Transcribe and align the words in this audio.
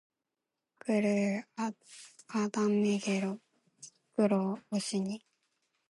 그를 0.79 1.43
아담에게로 2.33 3.39
이끌어 4.15 4.57
오시니 4.71 5.19